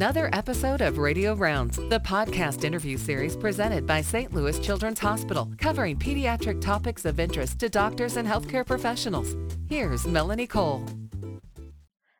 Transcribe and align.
another 0.00 0.30
episode 0.32 0.80
of 0.80 0.96
Radio 0.96 1.34
Rounds, 1.34 1.76
the 1.76 2.00
podcast 2.00 2.64
interview 2.64 2.96
series 2.96 3.36
presented 3.36 3.86
by 3.86 4.00
St. 4.00 4.32
Louis 4.32 4.58
Children's 4.58 4.98
Hospital, 4.98 5.52
covering 5.58 5.98
pediatric 5.98 6.58
topics 6.62 7.04
of 7.04 7.20
interest 7.20 7.58
to 7.58 7.68
doctors 7.68 8.16
and 8.16 8.26
healthcare 8.26 8.66
professionals. 8.66 9.36
Here's 9.68 10.06
Melanie 10.06 10.46
Cole. 10.46 10.86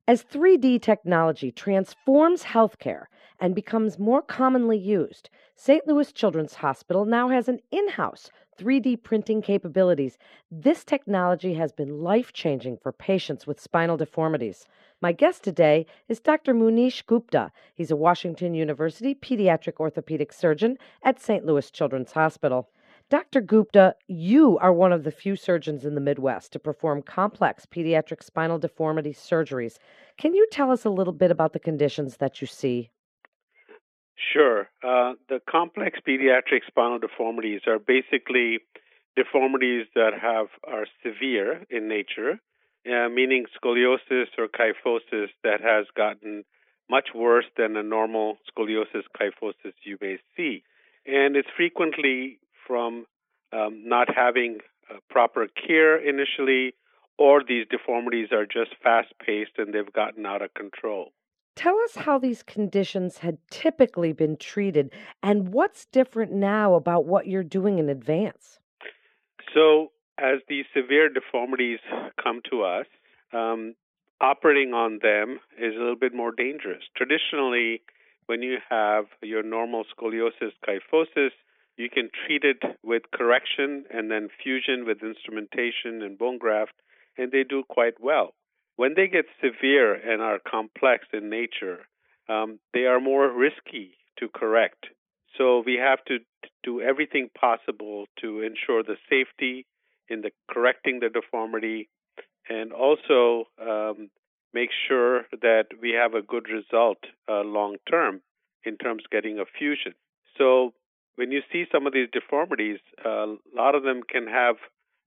As 0.07 0.23
3D 0.23 0.83
technology 0.83 1.51
transforms 1.51 2.43
healthcare 2.43 3.05
and 3.41 3.55
becomes 3.55 3.99
more 3.99 4.21
commonly 4.21 4.77
used, 4.77 5.31
St. 5.57 5.87
Louis 5.87 6.13
Children's 6.13 6.57
Hospital 6.57 7.07
now 7.07 7.31
has 7.31 7.49
an 7.49 7.61
in 7.71 7.89
house 7.89 8.29
3D 8.61 9.03
printing 9.03 9.41
capabilities. 9.41 10.19
This 10.51 10.85
technology 10.85 11.55
has 11.55 11.73
been 11.73 12.03
life 12.03 12.35
changing 12.35 12.77
for 12.77 12.93
patients 12.93 13.47
with 13.47 13.59
spinal 13.59 13.97
deformities. 13.97 14.67
My 15.03 15.13
guest 15.13 15.43
today 15.43 15.87
is 16.11 16.21
Dr. 16.21 16.53
Munish 16.53 17.07
Gupta. 17.07 17.53
He's 17.75 17.91
a 17.91 17.97
Washington 17.97 18.53
University 18.53 19.15
pediatric 19.15 19.81
orthopedic 19.81 20.31
surgeon 20.31 20.77
at 21.03 21.19
St. 21.19 21.47
Louis 21.47 21.71
Children's 21.71 22.13
Hospital. 22.13 22.69
Dr. 23.09 23.41
Gupta, 23.41 23.95
you 24.09 24.59
are 24.59 24.75
one 24.75 24.93
of 24.93 25.05
the 25.05 25.11
few 25.11 25.37
surgeons 25.37 25.87
in 25.87 25.95
the 25.95 26.03
Midwest 26.03 26.53
to 26.53 26.59
perform 26.59 27.01
complex 27.01 27.65
pediatric 27.65 28.23
spinal 28.23 28.59
deformity 28.59 29.15
surgeries. 29.15 29.79
Can 30.19 30.35
you 30.35 30.47
tell 30.53 30.71
us 30.71 30.85
a 30.85 30.91
little 30.91 31.15
bit 31.15 31.31
about 31.31 31.55
the 31.55 31.59
conditions 31.61 32.19
that 32.19 32.43
you 32.43 32.47
see? 32.47 32.91
Sure. 34.35 34.69
Uh, 34.85 35.15
the 35.31 35.41
complex 35.49 35.99
pediatric 36.07 36.61
spinal 36.67 36.99
deformities 36.99 37.63
are 37.67 37.79
basically 37.79 38.59
deformities 39.17 39.87
that 39.95 40.13
have 40.21 40.49
are 40.69 40.87
severe 41.03 41.65
in 41.71 41.89
nature 41.89 42.39
uh, 42.87 43.09
meaning 43.09 43.47
scoliosis 43.57 44.27
or 44.39 44.49
kyphosis 44.49 45.29
that 45.45 45.61
has 45.61 45.87
gotten 45.97 46.45
much 46.89 47.09
worse 47.15 47.45
than 47.57 47.77
a 47.77 47.83
normal 47.83 48.39
scoliosis 48.51 49.05
kyphosis 49.19 49.75
you 49.85 49.97
may 50.01 50.19
see. 50.37 50.63
And 51.07 51.37
it's 51.37 51.49
frequently 51.57 52.39
from 52.67 53.07
um, 53.53 53.83
not 53.85 54.09
having 54.15 54.59
uh, 54.91 54.99
proper 55.09 55.47
care 55.49 55.97
initially, 55.97 56.75
or 57.19 57.43
these 57.47 57.67
deformities 57.71 58.29
are 58.33 58.47
just 58.47 58.71
fast 58.83 59.13
paced 59.25 59.53
and 59.59 59.73
they've 59.73 59.93
gotten 59.93 60.27
out 60.27 60.43
of 60.43 60.53
control. 60.55 61.13
Tell 61.57 61.79
us 61.81 61.95
how 61.97 62.19
these 62.19 62.43
conditions 62.43 63.19
had 63.19 63.39
typically 63.51 64.13
been 64.13 64.37
treated 64.37 64.93
and 65.23 65.53
what's 65.53 65.85
different 65.87 66.33
now 66.33 66.75
about 66.75 67.05
what 67.05 67.27
you're 67.27 67.45
doing 67.45 67.79
in 67.79 67.89
advance. 67.89 68.59
So, 69.53 69.91
as 70.21 70.41
these 70.49 70.67
severe 70.75 71.09
deformities 71.09 71.81
come 72.23 72.41
to 72.51 72.63
us, 72.63 72.87
um, 73.33 73.75
operating 74.21 74.75
on 74.75 74.99
them 75.03 75.41
is 75.59 75.75
a 75.75 75.79
little 75.79 75.97
bit 75.97 76.15
more 76.15 76.33
dangerous. 76.33 76.83
Traditionally, 76.97 77.83
when 78.27 78.43
you 78.43 78.59
have 78.69 79.07
your 79.23 79.43
normal 79.43 79.85
scoliosis 79.85 80.53
kyphosis, 80.67 81.31
you 81.77 81.89
can 81.89 82.11
treat 82.27 82.45
it 82.45 82.63
with 82.85 83.03
correction 83.13 83.85
and 83.91 84.11
then 84.11 84.29
fusion 84.43 84.85
with 84.87 85.03
instrumentation 85.03 86.03
and 86.03 86.19
bone 86.19 86.39
graft, 86.39 86.75
and 87.17 87.33
they 87.33 87.43
do 87.43 87.63
quite 87.69 87.95
well. 88.01 88.35
When 88.77 88.95
they 88.95 89.09
get 89.09 89.25
severe 89.43 89.95
and 89.95 90.21
are 90.23 90.39
complex 90.39 91.07
in 91.13 91.31
nature, 91.31 91.87
um, 92.29 92.59
they 92.75 92.85
are 92.85 93.01
more 93.01 93.31
risky 93.31 93.97
to 94.19 94.29
correct. 94.29 94.87
So 95.39 95.63
we 95.65 95.75
have 95.75 96.05
to 96.07 96.19
do 96.63 96.81
everything 96.81 97.31
possible 97.39 98.07
to 98.21 98.43
ensure 98.43 98.83
the 98.83 98.97
safety 99.09 99.67
in 100.11 100.23
the 100.23 100.31
correcting 100.51 101.01
the 101.01 101.09
deformity 101.09 101.89
and 102.49 102.73
also 102.73 103.45
um, 103.61 104.11
make 104.53 104.71
sure 104.89 105.23
that 105.41 105.67
we 105.81 105.91
have 105.91 106.15
a 106.15 106.23
good 106.23 106.47
result 106.49 106.99
uh, 107.29 107.43
long 107.43 107.77
term 107.89 108.21
in 108.65 108.77
terms 108.77 109.05
of 109.05 109.11
getting 109.11 109.39
a 109.39 109.45
fusion. 109.59 109.95
So 110.37 110.73
when 111.17 111.31
you 111.31 111.41
see 111.53 111.65
some 111.73 111.87
of 111.87 111.93
these 111.93 112.09
deformities, 112.13 112.79
uh, 113.05 113.27
a 113.27 113.37
lot 113.55 113.75
of 113.75 113.83
them 113.83 114.03
can 114.09 114.27
have 114.27 114.57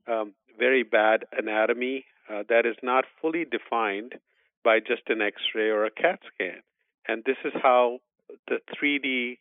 um, 0.07 0.33
very 0.57 0.83
bad 0.83 1.25
anatomy 1.37 2.05
uh, 2.29 2.43
that 2.49 2.65
is 2.65 2.75
not 2.81 3.05
fully 3.21 3.45
defined 3.45 4.15
by 4.63 4.79
just 4.79 5.03
an 5.07 5.21
X-ray 5.21 5.69
or 5.69 5.85
a 5.85 5.91
CAT 5.91 6.19
scan, 6.33 6.61
and 7.07 7.23
this 7.25 7.35
is 7.43 7.51
how 7.61 7.99
the 8.47 8.59
3D 8.73 9.37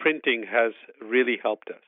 printing 0.00 0.44
has 0.50 0.72
really 1.00 1.38
helped 1.42 1.68
us. 1.68 1.82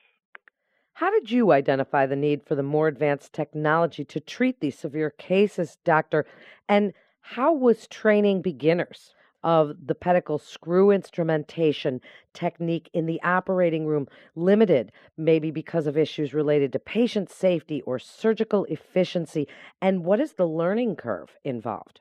How 0.95 1.11
did 1.11 1.29
you 1.29 1.51
identify 1.51 2.05
the 2.05 2.15
need 2.15 2.41
for 2.45 2.55
the 2.55 2.63
more 2.63 2.87
advanced 2.87 3.33
technology 3.33 4.05
to 4.05 4.21
treat 4.21 4.61
these 4.61 4.79
severe 4.79 5.09
cases, 5.09 5.77
doctor? 5.83 6.25
And 6.69 6.93
how 7.19 7.53
was 7.53 7.85
training 7.87 8.41
beginners 8.41 9.13
of 9.43 9.75
the 9.87 9.93
pedicle 9.93 10.39
screw 10.39 10.91
instrumentation 10.91 11.99
technique 12.33 12.89
in 12.93 13.07
the 13.07 13.21
operating 13.23 13.85
room 13.85 14.07
limited, 14.35 14.93
maybe 15.17 15.51
because 15.51 15.85
of 15.85 15.97
issues 15.97 16.33
related 16.33 16.71
to 16.71 16.79
patient 16.79 17.29
safety 17.29 17.81
or 17.81 17.99
surgical 17.99 18.63
efficiency? 18.69 19.49
And 19.81 20.05
what 20.05 20.21
is 20.21 20.33
the 20.33 20.47
learning 20.47 20.95
curve 20.95 21.31
involved? 21.43 21.99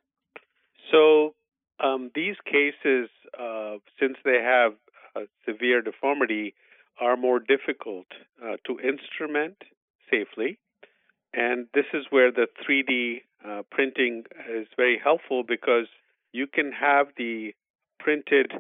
So, 0.93 1.35
um, 1.81 2.13
these 2.15 2.37
cases, 2.45 3.11
uh, 3.37 3.79
since 3.99 4.19
they 4.25 4.41
have 4.41 4.75
a 5.17 5.23
severe 5.45 5.83
deformity, 5.83 6.55
are 7.01 7.17
more 7.17 7.39
difficult 7.39 8.07
uh, 8.43 8.57
to 8.67 8.79
instrument 8.81 9.57
safely. 10.11 10.59
And 11.33 11.67
this 11.75 11.87
is 11.93 12.05
where 12.11 12.31
the 12.31 12.47
3D 12.63 13.23
uh, 13.45 13.63
printing 13.71 14.25
is 14.51 14.67
very 14.77 15.01
helpful 15.03 15.43
because 15.47 15.87
you 16.33 16.47
can 16.47 16.73
have 16.73 17.09
the 17.17 17.55
printed 17.99 18.53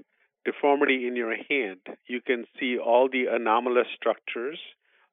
deformity 0.45 1.07
in 1.07 1.17
your 1.17 1.35
hand. 1.49 1.81
You 2.07 2.21
can 2.21 2.45
see 2.59 2.77
all 2.79 3.09
the 3.11 3.27
anomalous 3.31 3.87
structures, 3.95 4.59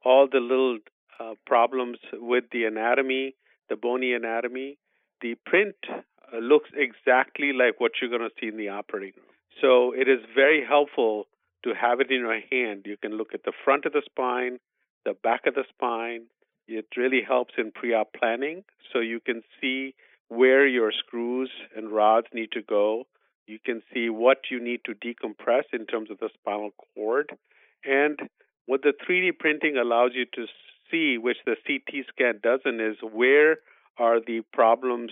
all 0.03 0.27
the 0.31 0.39
little 0.39 0.79
uh, 1.19 1.33
problems 1.45 1.99
with 2.13 2.45
the 2.51 2.65
anatomy, 2.65 3.35
the 3.69 3.75
bony 3.75 4.13
anatomy. 4.13 4.77
The 5.21 5.35
print 5.45 5.75
uh, 5.89 6.37
looks 6.37 6.69
exactly 6.75 7.53
like 7.53 7.79
what 7.79 7.91
you're 8.01 8.09
going 8.09 8.27
to 8.27 8.35
see 8.39 8.47
in 8.47 8.57
the 8.57 8.69
operating 8.69 9.13
room. 9.17 9.31
So 9.61 9.93
it 9.93 10.09
is 10.09 10.19
very 10.35 10.65
helpful 10.67 11.27
to 11.63 11.73
have 11.73 11.99
it 11.99 12.11
in 12.11 12.19
your 12.19 12.39
hand. 12.51 12.85
You 12.85 12.97
can 12.97 13.17
look 13.17 13.33
at 13.33 13.43
the 13.43 13.53
front 13.63 13.85
of 13.85 13.93
the 13.93 14.01
spine, 14.05 14.57
the 15.05 15.13
back 15.13 15.45
of 15.45 15.55
the 15.55 15.65
spine. 15.69 16.23
It 16.67 16.85
really 16.95 17.21
helps 17.27 17.53
in 17.57 17.71
pre 17.71 17.93
op 17.93 18.13
planning 18.13 18.63
so 18.91 18.99
you 18.99 19.19
can 19.19 19.43
see 19.59 19.93
where 20.29 20.65
your 20.65 20.91
screws 20.91 21.51
and 21.75 21.91
rods 21.91 22.27
need 22.33 22.51
to 22.53 22.61
go. 22.61 23.05
You 23.47 23.59
can 23.63 23.81
see 23.93 24.09
what 24.09 24.37
you 24.49 24.63
need 24.63 24.81
to 24.85 24.93
decompress 24.93 25.63
in 25.73 25.85
terms 25.85 26.09
of 26.09 26.19
the 26.19 26.29
spinal 26.39 26.71
cord. 26.95 27.31
And 27.83 28.19
what 28.65 28.83
the 28.83 28.93
3D 28.93 29.39
printing 29.39 29.75
allows 29.75 30.11
you 30.13 30.25
to 30.35 30.45
see, 30.89 31.17
which 31.17 31.37
the 31.45 31.55
CT 31.67 32.05
scan 32.07 32.39
doesn't, 32.41 32.79
is 32.79 32.97
where 33.01 33.57
are 33.97 34.19
the 34.19 34.41
problems 34.53 35.11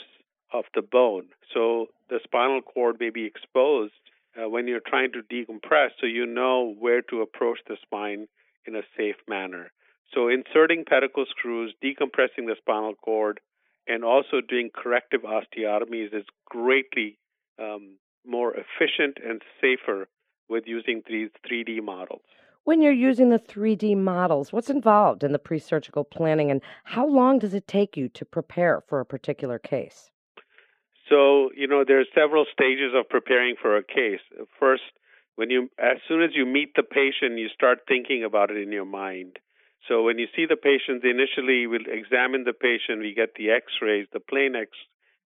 of 0.53 0.65
the 0.73 0.81
bone. 0.81 1.25
So 1.53 1.87
the 2.09 2.19
spinal 2.23 2.61
cord 2.61 2.97
may 2.99 3.09
be 3.09 3.25
exposed 3.25 3.93
uh, 4.37 4.49
when 4.49 4.67
you're 4.67 4.81
trying 4.85 5.11
to 5.13 5.21
decompress 5.21 5.89
so 5.99 6.05
you 6.05 6.25
know 6.25 6.75
where 6.79 7.01
to 7.01 7.21
approach 7.21 7.59
the 7.67 7.77
spine 7.81 8.27
in 8.65 8.75
a 8.75 8.81
safe 8.97 9.15
manner. 9.27 9.71
So, 10.13 10.27
inserting 10.27 10.85
pedicle 10.85 11.25
screws, 11.29 11.73
decompressing 11.83 12.47
the 12.47 12.55
spinal 12.57 12.95
cord, 12.95 13.39
and 13.87 14.03
also 14.03 14.41
doing 14.47 14.69
corrective 14.73 15.21
osteotomies 15.21 16.13
is 16.13 16.25
greatly 16.45 17.17
um, 17.59 17.97
more 18.25 18.53
efficient 18.53 19.17
and 19.23 19.41
safer 19.61 20.07
with 20.47 20.63
using 20.65 21.03
these 21.07 21.29
3D 21.47 21.83
models. 21.83 22.21
When 22.63 22.81
you're 22.81 22.91
using 22.91 23.29
the 23.29 23.39
3D 23.39 23.97
models, 23.97 24.51
what's 24.51 24.69
involved 24.69 25.23
in 25.23 25.31
the 25.31 25.39
pre 25.39 25.59
surgical 25.59 26.03
planning 26.03 26.51
and 26.51 26.61
how 26.83 27.07
long 27.07 27.39
does 27.39 27.53
it 27.53 27.67
take 27.67 27.95
you 27.95 28.09
to 28.09 28.25
prepare 28.25 28.81
for 28.81 28.99
a 28.99 29.05
particular 29.05 29.57
case? 29.59 30.11
So, 31.09 31.49
you 31.55 31.67
know, 31.67 31.83
there 31.85 31.99
are 31.99 32.05
several 32.13 32.45
stages 32.53 32.93
of 32.95 33.09
preparing 33.09 33.55
for 33.59 33.75
a 33.75 33.83
case. 33.83 34.21
First, 34.59 34.83
when 35.35 35.49
you 35.49 35.69
as 35.79 35.97
soon 36.07 36.21
as 36.21 36.31
you 36.33 36.45
meet 36.45 36.75
the 36.75 36.83
patient, 36.83 37.39
you 37.39 37.49
start 37.49 37.79
thinking 37.87 38.23
about 38.23 38.51
it 38.51 38.57
in 38.57 38.71
your 38.71 38.85
mind. 38.85 39.39
So 39.87 40.03
when 40.03 40.19
you 40.19 40.27
see 40.35 40.45
the 40.45 40.57
patient, 40.57 41.03
initially 41.03 41.65
we'll 41.65 41.87
examine 41.87 42.43
the 42.43 42.53
patient, 42.53 42.99
we 42.99 43.13
get 43.13 43.35
the 43.35 43.49
x-rays, 43.49 44.07
the 44.13 44.19
plain 44.19 44.55
X 44.55 44.71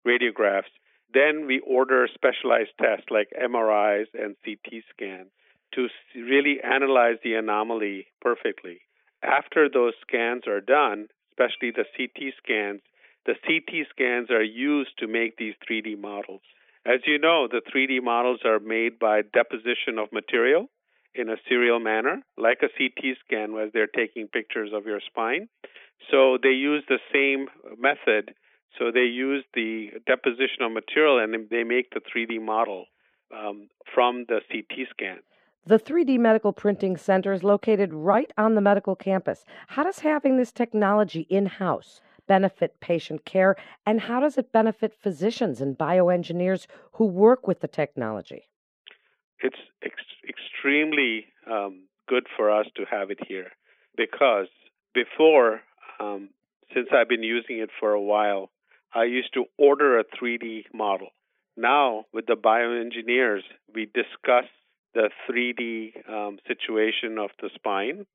radiographs. 0.08 0.72
Then 1.14 1.48
we 1.48 1.60
order 1.60 2.08
specialized 2.14 2.72
tests 2.80 3.08
like 3.10 3.30
MRIs 3.40 4.08
and 4.14 4.36
CT 4.46 4.84
scans 4.90 5.30
to 5.74 5.88
really 6.16 6.58
analyze 6.64 7.18
the 7.24 7.34
anomaly 7.34 8.08
perfectly. 8.22 8.82
After 9.24 9.68
those 9.70 9.94
scans 10.02 10.48
are 10.48 10.62
done, 10.62 11.08
especially 11.32 11.72
the 11.72 11.86
CT 11.98 12.34
scans, 12.38 12.82
the 13.26 13.36
CT 13.46 13.88
scans 13.90 14.30
are 14.30 14.44
used 14.44 14.98
to 15.00 15.08
make 15.08 15.38
these 15.38 15.56
3D 15.70 16.00
models. 16.00 16.42
As 16.86 17.00
you 17.06 17.18
know, 17.18 17.48
the 17.50 17.62
3D 17.74 18.04
models 18.04 18.42
are 18.44 18.60
made 18.60 19.00
by 19.00 19.22
deposition 19.22 19.98
of 19.98 20.12
material 20.12 20.68
in 21.16 21.30
a 21.30 21.38
serial 21.48 21.80
manner, 21.80 22.22
like 22.38 22.62
a 22.62 22.68
CT 22.78 23.18
scan 23.26 23.54
where 23.54 23.70
they're 23.72 23.88
taking 23.88 24.28
pictures 24.28 24.72
of 24.74 24.86
your 24.86 25.00
spine. 25.00 25.48
So 26.12 26.38
they 26.42 26.50
use 26.50 26.84
the 26.90 27.00
same 27.14 27.48
method. 27.78 28.34
So 28.78 28.92
they 28.92 29.06
use 29.06 29.46
the 29.54 29.92
deposition 30.06 30.64
of 30.64 30.72
material 30.72 31.20
and 31.20 31.50
they 31.50 31.64
make 31.64 31.92
the 31.92 32.02
3D 32.02 32.42
model. 32.42 32.88
um, 33.34 33.70
from 33.94 34.26
the 34.28 34.42
CT 34.52 34.88
scan. 34.90 35.20
The 35.66 35.80
3D 35.80 36.20
Medical 36.20 36.52
Printing 36.52 36.98
Center 36.98 37.32
is 37.32 37.44
located 37.44 37.94
right 37.94 38.32
on 38.38 38.56
the 38.56 38.62
medical 38.62 38.96
campus. 38.96 39.46
How 39.68 39.84
does 39.84 40.00
having 40.00 40.38
this 40.38 40.52
technology 40.52 41.22
in 41.30 41.46
house 41.46 42.02
benefit 42.28 42.80
patient 42.80 43.26
care, 43.26 43.56
and 43.86 44.02
how 44.02 44.20
does 44.20 44.38
it 44.38 44.52
benefit 44.52 44.94
physicians 44.94 45.62
and 45.62 45.78
bioengineers 45.78 46.68
who 46.94 47.06
work 47.06 47.48
with 47.48 47.62
the 47.62 47.68
technology? 47.68 48.50
It's 49.40 49.60
ex- 49.84 50.28
extremely 50.28 51.26
um, 51.50 51.84
good 52.08 52.28
for 52.36 52.52
us 52.52 52.68
to 52.76 52.86
have 52.90 53.12
it 53.12 53.20
here 53.28 53.52
because 53.98 54.48
before, 54.94 55.62
um, 56.00 56.30
since 56.74 56.88
I've 56.94 57.10
been 57.10 57.24
using 57.24 57.60
it 57.60 57.70
for 57.80 57.92
a 57.92 58.02
while, 58.02 58.50
I 58.94 59.06
used 59.06 59.34
to 59.34 59.46
order 59.58 60.00
a 60.00 60.04
3D 60.04 60.66
model. 60.74 61.10
Now, 61.58 62.06
with 62.14 62.26
the 62.26 62.36
bioengineers, 62.36 63.42
we 63.74 63.86
discuss 63.86 64.46
the 64.94 65.10
3D 65.30 66.10
um, 66.10 66.40
situation 66.48 67.18
of 67.18 67.32
the 67.42 67.50
spine. 67.56 68.06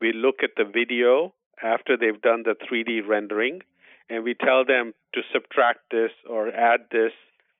We 0.00 0.12
look 0.12 0.36
at 0.42 0.50
the 0.56 0.64
video 0.64 1.34
after 1.62 1.96
they've 1.96 2.20
done 2.20 2.44
the 2.44 2.54
3D 2.54 3.06
rendering, 3.06 3.60
and 4.08 4.24
we 4.24 4.34
tell 4.34 4.64
them 4.64 4.94
to 5.14 5.20
subtract 5.32 5.90
this 5.90 6.10
or 6.28 6.48
add 6.48 6.80
this. 6.90 7.12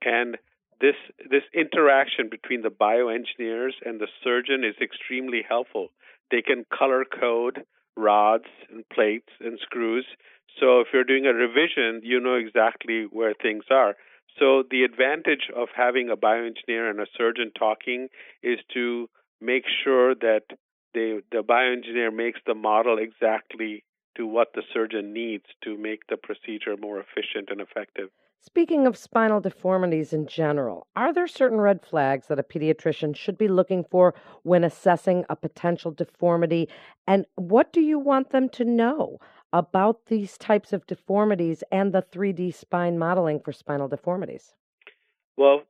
And 0.04 0.38
this 0.80 0.94
this 1.28 1.42
interaction 1.52 2.28
between 2.30 2.62
the 2.62 2.70
bioengineers 2.70 3.72
and 3.84 4.00
the 4.00 4.06
surgeon 4.22 4.64
is 4.64 4.76
extremely 4.80 5.42
helpful. 5.46 5.88
They 6.30 6.42
can 6.42 6.64
color 6.72 7.04
code 7.04 7.64
rods 7.96 8.44
and 8.70 8.88
plates 8.88 9.30
and 9.40 9.58
screws. 9.60 10.06
So 10.60 10.80
if 10.80 10.88
you're 10.92 11.04
doing 11.04 11.26
a 11.26 11.34
revision, 11.34 12.00
you 12.02 12.20
know 12.20 12.34
exactly 12.34 13.06
where 13.10 13.34
things 13.34 13.64
are. 13.70 13.96
So 14.38 14.62
the 14.70 14.84
advantage 14.84 15.50
of 15.54 15.68
having 15.74 16.10
a 16.10 16.16
bioengineer 16.16 16.90
and 16.90 17.00
a 17.00 17.06
surgeon 17.16 17.50
talking 17.58 18.08
is 18.42 18.58
to 18.74 19.08
make 19.40 19.64
sure 19.84 20.14
that 20.14 20.42
they, 20.94 21.20
the 21.32 21.42
bioengineer 21.42 22.14
makes 22.14 22.40
the 22.46 22.54
model 22.54 22.98
exactly 22.98 23.84
to 24.18 24.26
what 24.26 24.48
the 24.54 24.62
surgeon 24.74 25.12
needs 25.12 25.44
to 25.62 25.78
make 25.78 26.06
the 26.08 26.16
procedure 26.16 26.76
more 26.76 27.00
efficient 27.00 27.48
and 27.50 27.60
effective. 27.60 28.10
Speaking 28.40 28.86
of 28.86 28.96
spinal 28.96 29.40
deformities 29.40 30.12
in 30.12 30.26
general, 30.26 30.86
are 30.94 31.12
there 31.12 31.26
certain 31.26 31.60
red 31.60 31.84
flags 31.84 32.28
that 32.28 32.38
a 32.38 32.42
pediatrician 32.42 33.16
should 33.16 33.38
be 33.38 33.48
looking 33.48 33.84
for 33.84 34.14
when 34.42 34.64
assessing 34.64 35.24
a 35.28 35.36
potential 35.36 35.90
deformity? 35.90 36.68
And 37.06 37.26
what 37.36 37.72
do 37.72 37.80
you 37.80 37.98
want 37.98 38.30
them 38.30 38.48
to 38.50 38.64
know 38.64 39.18
about 39.52 40.06
these 40.06 40.36
types 40.38 40.72
of 40.72 40.86
deformities 40.86 41.64
and 41.72 41.92
the 41.92 42.02
3D 42.02 42.54
spine 42.54 42.98
modeling 42.98 43.40
for 43.40 43.52
spinal 43.52 43.88
deformities? 43.88 44.54
Well, 45.36 45.62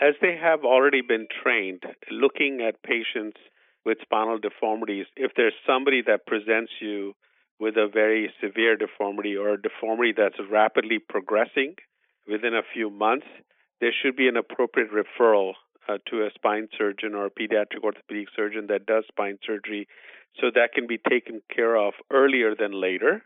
as 0.00 0.14
they 0.20 0.36
have 0.36 0.64
already 0.64 1.00
been 1.00 1.26
trained 1.42 1.84
looking 2.10 2.60
at 2.60 2.82
patients 2.82 3.38
with 3.84 3.98
spinal 4.02 4.38
deformities, 4.38 5.06
if 5.16 5.32
there's 5.36 5.54
somebody 5.66 6.02
that 6.06 6.26
presents 6.26 6.72
you 6.80 7.14
with 7.58 7.76
a 7.76 7.88
very 7.92 8.32
severe 8.40 8.76
deformity 8.76 9.36
or 9.36 9.54
a 9.54 9.62
deformity 9.62 10.12
that's 10.16 10.36
rapidly 10.50 10.98
progressing, 10.98 11.74
within 12.28 12.54
a 12.54 12.62
few 12.74 12.90
months, 12.90 13.26
there 13.80 13.92
should 13.92 14.16
be 14.16 14.28
an 14.28 14.36
appropriate 14.36 14.90
referral 14.90 15.52
uh, 15.88 15.98
to 16.10 16.24
a 16.24 16.30
spine 16.34 16.68
surgeon 16.76 17.14
or 17.14 17.26
a 17.26 17.30
pediatric 17.30 17.82
orthopedic 17.82 18.28
surgeon 18.34 18.66
that 18.68 18.86
does 18.86 19.04
spine 19.08 19.38
surgery 19.46 19.86
so 20.40 20.50
that 20.54 20.72
can 20.74 20.86
be 20.86 20.98
taken 20.98 21.40
care 21.54 21.76
of 21.76 21.94
earlier 22.10 22.54
than 22.54 22.72
later. 22.72 23.22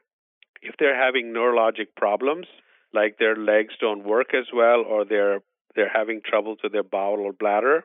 If 0.62 0.74
they're 0.78 1.00
having 1.00 1.32
neurologic 1.32 1.88
problems, 1.96 2.46
like 2.92 3.18
their 3.18 3.36
legs 3.36 3.74
don't 3.80 4.04
work 4.04 4.34
as 4.34 4.46
well 4.52 4.84
or 4.86 5.04
they're 5.04 5.40
they're 5.76 5.90
having 5.92 6.20
troubles 6.24 6.58
with 6.64 6.72
their 6.72 6.82
bowel 6.82 7.20
or 7.20 7.32
bladder, 7.32 7.84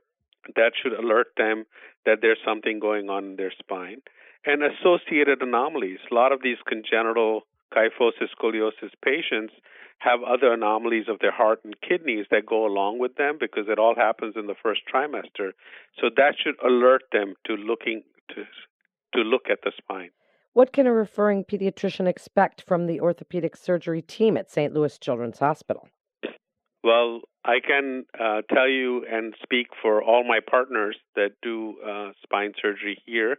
that 0.55 0.71
should 0.81 0.93
alert 0.93 1.27
them 1.37 1.65
that 2.05 2.17
there's 2.21 2.39
something 2.43 2.79
going 2.79 3.11
on 3.11 3.25
in 3.25 3.35
their 3.35 3.53
spine. 3.59 4.01
And 4.45 4.61
associated 4.63 5.41
anomalies. 5.41 5.99
A 6.11 6.13
lot 6.13 6.31
of 6.31 6.41
these 6.43 6.57
congenital 6.67 7.41
kyphosis 7.73 8.29
scoliosis 8.39 8.91
patients 9.03 9.53
have 9.99 10.19
other 10.23 10.53
anomalies 10.53 11.05
of 11.07 11.19
their 11.19 11.31
heart 11.31 11.61
and 11.63 11.73
kidneys 11.81 12.25
that 12.29 12.45
go 12.45 12.65
along 12.65 12.99
with 12.99 13.15
them 13.15 13.37
because 13.39 13.65
it 13.67 13.79
all 13.79 13.95
happens 13.95 14.35
in 14.35 14.47
the 14.47 14.55
first 14.61 14.81
trimester. 14.93 15.51
So 15.99 16.09
that 16.15 16.35
should 16.41 16.55
alert 16.63 17.03
them 17.11 17.35
to 17.47 17.53
looking 17.53 18.03
to 18.29 18.43
to 19.13 19.21
look 19.21 19.49
at 19.49 19.59
the 19.63 19.71
spine. 19.77 20.09
What 20.53 20.73
can 20.73 20.87
a 20.87 20.93
referring 20.93 21.45
pediatrician 21.45 22.07
expect 22.07 22.61
from 22.61 22.85
the 22.87 22.99
orthopedic 22.99 23.55
surgery 23.55 24.01
team 24.01 24.37
at 24.37 24.51
St. 24.51 24.73
Louis 24.73 24.97
Children's 24.97 25.39
Hospital? 25.39 25.87
Well, 26.83 27.21
I 27.43 27.59
can 27.65 28.05
uh, 28.19 28.41
tell 28.53 28.67
you 28.67 29.05
and 29.09 29.33
speak 29.41 29.67
for 29.81 30.03
all 30.03 30.23
my 30.23 30.39
partners 30.39 30.97
that 31.15 31.31
do 31.41 31.75
uh, 31.85 32.11
spine 32.23 32.53
surgery 32.61 33.01
here 33.05 33.37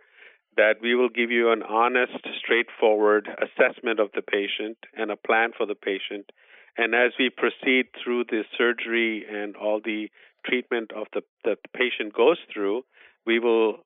that 0.56 0.76
we 0.80 0.94
will 0.94 1.08
give 1.08 1.30
you 1.30 1.52
an 1.52 1.62
honest, 1.62 2.26
straightforward 2.38 3.28
assessment 3.38 4.00
of 4.00 4.08
the 4.14 4.22
patient 4.22 4.78
and 4.96 5.10
a 5.10 5.16
plan 5.16 5.50
for 5.56 5.66
the 5.66 5.74
patient. 5.74 6.30
And 6.78 6.94
as 6.94 7.12
we 7.18 7.30
proceed 7.30 7.86
through 8.02 8.24
the 8.24 8.42
surgery 8.56 9.24
and 9.30 9.56
all 9.56 9.80
the 9.84 10.08
treatment 10.44 10.92
of 10.94 11.06
the 11.12 11.22
that 11.44 11.58
the 11.62 11.68
patient 11.78 12.14
goes 12.14 12.38
through, 12.52 12.82
we 13.26 13.38
will 13.38 13.78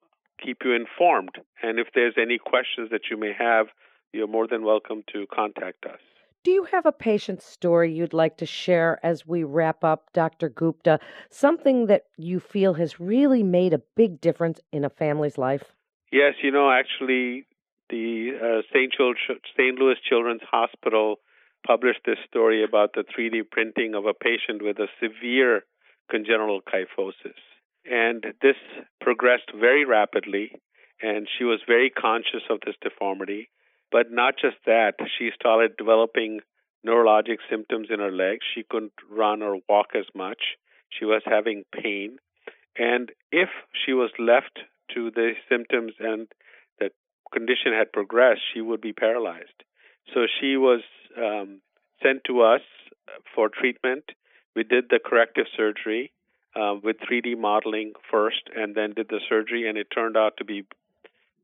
keep 0.45 0.59
you 0.65 0.73
informed. 0.73 1.37
And 1.63 1.79
if 1.79 1.89
there's 1.95 2.15
any 2.21 2.39
questions 2.39 2.91
that 2.91 3.11
you 3.11 3.17
may 3.17 3.33
have, 3.39 3.67
you're 4.13 4.27
more 4.27 4.47
than 4.47 4.65
welcome 4.65 5.03
to 5.13 5.27
contact 5.33 5.85
us. 5.85 6.01
Do 6.43 6.51
you 6.51 6.65
have 6.65 6.87
a 6.87 6.93
patient 6.93 7.43
story 7.43 7.93
you'd 7.93 8.15
like 8.15 8.39
to 8.39 8.47
share 8.47 8.99
as 9.03 9.27
we 9.27 9.45
wrap 9.45 9.85
up, 9.85 10.11
Dr. 10.15 10.49
Gupta? 10.49 10.99
Something 11.29 11.87
that 11.87 12.05
you 12.17 12.41
feel 12.41 12.75
has 12.75 12.99
really 12.99 13.43
made 13.43 13.75
a 13.75 13.83
big 13.95 14.21
difference 14.21 14.59
in 14.73 14.85
a 14.85 14.91
family's 14.91 15.37
life? 15.37 15.75
Yes, 16.13 16.35
you 16.43 16.51
know, 16.51 16.71
actually, 16.71 17.47
the 17.89 18.33
uh, 18.35 18.63
St. 18.75 18.93
St. 19.57 19.79
Louis 19.79 19.97
Children's 20.09 20.43
Hospital 20.51 21.17
published 21.67 22.01
this 22.05 22.19
story 22.29 22.65
about 22.65 22.95
the 22.95 23.05
3D 23.05 23.51
printing 23.51 23.95
of 23.95 24.07
a 24.07 24.15
patient 24.15 24.63
with 24.63 24.79
a 24.79 24.89
severe 25.01 25.63
congenital 26.11 26.61
kyphosis. 26.63 27.39
And 27.85 28.25
this 28.43 28.57
progressed 29.01 29.53
very 29.59 29.85
rapidly, 29.85 30.53
and 31.01 31.29
she 31.39 31.45
was 31.45 31.61
very 31.67 31.91
conscious 31.91 32.43
of 32.51 32.59
this 32.67 32.77
deformity. 32.83 33.49
But 33.93 34.11
not 34.11 34.35
just 34.41 34.57
that, 34.67 34.95
she 35.19 35.31
started 35.35 35.77
developing 35.77 36.41
neurologic 36.87 37.39
symptoms 37.49 37.89
in 37.91 38.01
her 38.01 38.13
legs. 38.13 38.45
She 38.55 38.65
couldn't 38.69 38.93
run 39.11 39.43
or 39.43 39.59
walk 39.69 39.89
as 39.95 40.07
much. 40.15 40.57
She 40.89 41.05
was 41.05 41.23
having 41.25 41.65
pain. 41.73 42.19
And 42.77 43.11
if 43.31 43.49
she 43.85 43.93
was 43.93 44.11
left 44.19 44.61
to 44.95 45.11
the 45.11 45.33
symptoms 45.49 45.93
and 45.99 46.29
the 46.79 46.91
condition 47.33 47.73
had 47.73 47.93
progressed, 47.93 48.43
she 48.53 48.61
would 48.61 48.81
be 48.81 48.93
paralyzed. 48.93 49.65
So 50.15 50.27
she 50.41 50.57
was 50.57 50.81
um, 51.17 51.61
sent 52.03 52.25
to 52.25 52.43
us 52.43 52.63
for 53.35 53.49
treatment. 53.49 54.05
We 54.57 54.65
did 54.65 54.85
the 54.91 54.99
corrective 55.05 55.47
surgery 55.57 56.13
uh, 56.57 56.75
with 56.83 56.97
3D 56.99 57.39
modeling 57.39 57.93
first, 58.11 58.43
and 58.55 58.75
then 58.75 58.95
did 58.95 59.09
the 59.09 59.21
surgery, 59.29 59.69
and 59.69 59.79
it 59.79 59.89
turned 59.95 60.17
out 60.17 60.37
to 60.39 60.45
be 60.45 60.65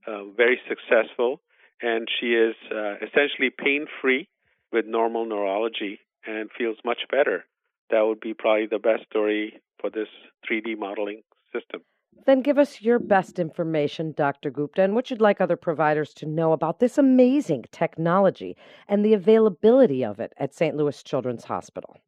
uh, 0.06 0.24
very 0.36 0.60
successful. 0.68 1.40
And 1.80 2.08
she 2.20 2.28
is 2.28 2.54
uh, 2.72 2.94
essentially 2.96 3.50
pain 3.50 3.86
free 4.00 4.28
with 4.72 4.86
normal 4.86 5.26
neurology 5.26 6.00
and 6.26 6.50
feels 6.56 6.76
much 6.84 7.00
better. 7.10 7.44
That 7.90 8.02
would 8.02 8.20
be 8.20 8.34
probably 8.34 8.66
the 8.66 8.78
best 8.78 9.04
story 9.10 9.60
for 9.80 9.90
this 9.90 10.08
3D 10.50 10.78
modeling 10.78 11.22
system. 11.52 11.82
Then 12.24 12.40
give 12.42 12.58
us 12.58 12.82
your 12.82 12.98
best 12.98 13.38
information, 13.38 14.12
Dr. 14.16 14.50
Gupta, 14.50 14.82
and 14.82 14.94
what 14.94 15.10
you'd 15.10 15.20
like 15.20 15.40
other 15.40 15.56
providers 15.56 16.12
to 16.14 16.26
know 16.26 16.52
about 16.52 16.80
this 16.80 16.98
amazing 16.98 17.64
technology 17.70 18.56
and 18.88 19.04
the 19.04 19.14
availability 19.14 20.04
of 20.04 20.18
it 20.18 20.32
at 20.38 20.54
St. 20.54 20.76
Louis 20.76 21.02
Children's 21.02 21.44
Hospital. 21.44 21.98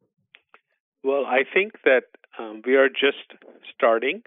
Well, 1.03 1.25
I 1.25 1.43
think 1.53 1.73
that 1.85 2.03
um, 2.37 2.61
we 2.65 2.75
are 2.75 2.89
just 2.89 3.39
starting 3.73 4.23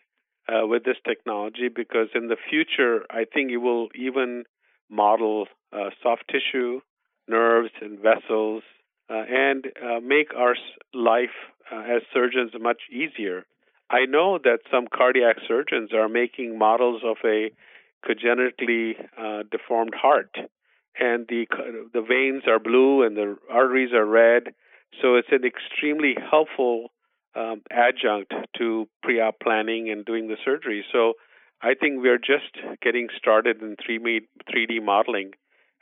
uh, 0.48 0.66
with 0.66 0.84
this 0.84 0.96
technology 1.06 1.68
because 1.74 2.08
in 2.14 2.28
the 2.28 2.36
future, 2.48 3.04
I 3.10 3.24
think 3.24 3.50
it 3.50 3.58
will 3.58 3.88
even 3.94 4.44
model 4.90 5.46
uh, 5.72 5.90
soft 6.02 6.24
tissue, 6.30 6.80
nerves, 7.28 7.70
and 7.80 7.98
vessels, 7.98 8.62
uh, 9.10 9.24
and 9.28 9.66
uh, 9.82 10.00
make 10.00 10.34
our 10.34 10.54
life 10.94 11.36
uh, 11.70 11.80
as 11.80 12.02
surgeons 12.12 12.52
much 12.58 12.82
easier 12.90 13.44
I 13.92 14.06
know 14.06 14.38
that 14.42 14.60
some 14.70 14.86
cardiac 14.92 15.36
surgeons 15.46 15.92
are 15.92 16.08
making 16.08 16.58
models 16.58 17.02
of 17.04 17.18
a 17.24 17.50
congenitally 18.04 18.96
uh, 19.18 19.42
deformed 19.50 19.94
heart, 19.94 20.34
and 20.98 21.26
the 21.28 21.46
the 21.92 22.00
veins 22.00 22.44
are 22.46 22.58
blue 22.58 23.02
and 23.02 23.16
the 23.16 23.36
arteries 23.50 23.92
are 23.92 24.06
red. 24.06 24.54
So 25.00 25.16
it's 25.16 25.28
an 25.30 25.44
extremely 25.44 26.16
helpful 26.30 26.90
um, 27.34 27.62
adjunct 27.70 28.32
to 28.58 28.88
pre-op 29.02 29.38
planning 29.40 29.90
and 29.90 30.04
doing 30.04 30.28
the 30.28 30.36
surgery. 30.44 30.84
So 30.92 31.14
I 31.62 31.74
think 31.74 32.02
we're 32.02 32.18
just 32.18 32.56
getting 32.82 33.08
started 33.16 33.62
in 33.62 33.76
3D 33.76 34.82
modeling, 34.82 35.32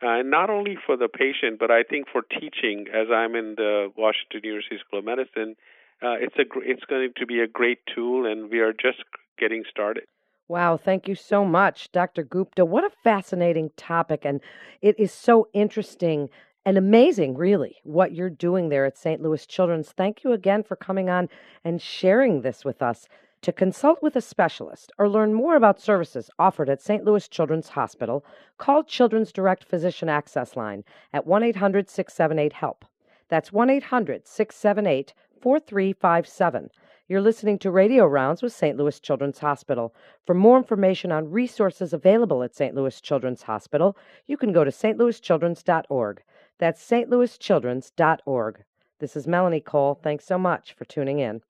uh, 0.02 0.22
not 0.22 0.50
only 0.50 0.76
for 0.84 0.96
the 0.96 1.08
patient, 1.08 1.58
but 1.58 1.70
I 1.70 1.82
think 1.82 2.06
for 2.12 2.22
teaching. 2.22 2.86
As 2.92 3.08
I'm 3.12 3.34
in 3.34 3.54
the 3.56 3.90
Washington 3.96 4.42
University 4.44 4.78
School 4.78 4.98
of 5.00 5.04
Medicine, 5.04 5.56
uh, 6.02 6.16
it's 6.20 6.36
a 6.38 6.44
gr- 6.44 6.64
it's 6.64 6.84
going 6.84 7.10
to 7.16 7.26
be 7.26 7.40
a 7.40 7.46
great 7.46 7.78
tool, 7.94 8.26
and 8.26 8.50
we 8.50 8.60
are 8.60 8.72
just 8.72 8.98
getting 9.38 9.64
started. 9.70 10.04
Wow, 10.48 10.76
thank 10.76 11.06
you 11.06 11.14
so 11.14 11.44
much, 11.44 11.92
Dr. 11.92 12.24
Gupta. 12.24 12.64
What 12.64 12.84
a 12.84 12.90
fascinating 13.04 13.70
topic, 13.76 14.22
and 14.24 14.40
it 14.82 14.98
is 14.98 15.12
so 15.12 15.48
interesting 15.52 16.28
and 16.66 16.76
amazing, 16.76 17.36
really, 17.36 17.76
what 17.84 18.12
you're 18.12 18.28
doing 18.28 18.68
there 18.68 18.84
at 18.84 18.98
St. 18.98 19.22
Louis 19.22 19.46
Children's. 19.46 19.92
Thank 19.92 20.24
you 20.24 20.32
again 20.32 20.62
for 20.62 20.76
coming 20.76 21.08
on 21.08 21.28
and 21.64 21.80
sharing 21.80 22.42
this 22.42 22.64
with 22.64 22.82
us. 22.82 23.06
To 23.42 23.52
consult 23.52 24.02
with 24.02 24.16
a 24.16 24.20
specialist 24.20 24.92
or 24.98 25.08
learn 25.08 25.32
more 25.32 25.56
about 25.56 25.80
services 25.80 26.28
offered 26.38 26.68
at 26.68 26.82
St. 26.82 27.04
Louis 27.04 27.26
Children's 27.26 27.70
Hospital, 27.70 28.22
call 28.58 28.84
Children's 28.84 29.32
Direct 29.32 29.64
Physician 29.64 30.10
Access 30.10 30.56
Line 30.56 30.84
at 31.14 31.26
1 31.26 31.42
800 31.42 31.88
678 31.88 32.52
HELP. 32.52 32.84
That's 33.28 33.52
1 33.52 33.70
800 33.70 34.26
678 34.26 35.14
4357. 35.40 36.70
You're 37.08 37.20
listening 37.20 37.58
to 37.58 37.70
Radio 37.70 38.06
Rounds 38.06 38.42
with 38.42 38.52
St. 38.52 38.76
Louis 38.76 39.00
Children's 39.00 39.40
Hospital. 39.40 39.94
For 40.26 40.34
more 40.34 40.56
information 40.56 41.10
on 41.10 41.30
resources 41.30 41.92
available 41.92 42.42
at 42.42 42.54
St. 42.54 42.74
Louis 42.74 43.00
Children's 43.00 43.42
Hospital, 43.42 43.96
you 44.26 44.36
can 44.36 44.52
go 44.52 44.62
to 44.64 44.70
stlouischildrens.org. 44.70 46.22
That's 46.58 46.88
stlouischildrens.org. 46.88 48.64
This 49.00 49.16
is 49.16 49.26
Melanie 49.26 49.60
Cole. 49.60 49.98
Thanks 50.02 50.24
so 50.24 50.38
much 50.38 50.74
for 50.74 50.84
tuning 50.84 51.18
in. 51.18 51.40